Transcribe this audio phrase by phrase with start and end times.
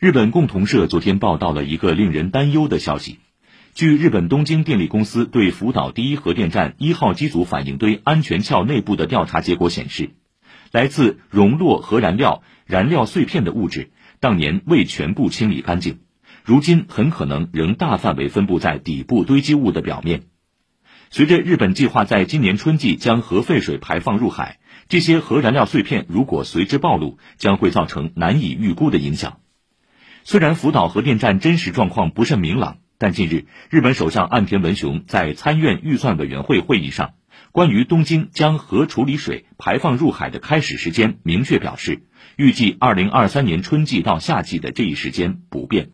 [0.00, 3.18] 日本共同社昨天报道了一个令人担忧的消息。
[3.74, 10.10] 据日本东京电力公司对福岛第一核电站一号机组反应堆安全壳内部的调查结果显示，
[10.70, 13.90] 来自熔落核燃料燃料碎片的物质
[14.20, 15.98] 当年未全部清理干净，
[16.44, 20.22] 如今很可能仍大范围分布在底部堆积物的表面。
[21.10, 29.40] 随着日本计划在今年春季将核废水排放入海，这些核燃料碎片如果随之暴露，将会造成难以预估的影响。
[30.30, 37.14] 虽然福岛核电站真实状况不甚明朗，但近日日本首相岸田文雄在参院预算委员会会议上，
[37.50, 42.02] 关于东京将核处理水排放入海的开始时间，明确表示，
[42.36, 45.92] 预计二零二三年春季到夏季的这一时间不变。